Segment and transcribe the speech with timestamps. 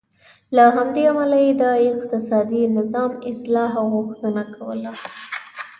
[0.55, 4.93] له همدې امله یې د اقتصادي نظام اصلاح غوښتنه کوله.